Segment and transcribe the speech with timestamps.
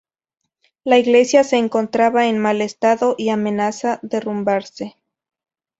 [0.83, 4.95] La iglesia se encontraba en mal estado y amenazaba derrumbarse.